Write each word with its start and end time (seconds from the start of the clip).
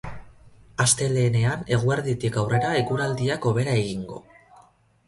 Astelehenean 0.85 1.61
eguerditik 1.77 2.41
aurrera 2.45 2.73
eguraldiak 2.81 3.47
hobera 3.53 3.79
egingo. 3.85 4.23